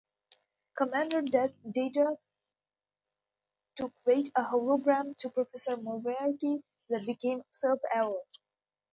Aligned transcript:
Commander 0.75 1.21
Data 1.21 2.17
to 3.75 3.93
create 4.03 4.31
a 4.35 4.41
hologram 4.41 5.13
of 5.23 5.33
Professor 5.35 5.77
Moriarty 5.77 6.63
that 6.89 7.05
became 7.05 7.43
self-aware. 7.51 8.19